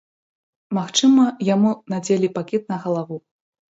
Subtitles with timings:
[0.77, 3.25] Магчыма, яму надзелі пакет на галаву.